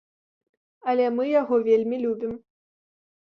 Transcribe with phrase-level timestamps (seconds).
[0.93, 2.33] Але мы яго вельмі любім.